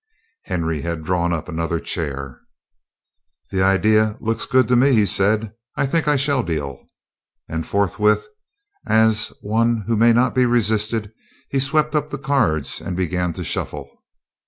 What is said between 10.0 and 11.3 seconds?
not be resisted,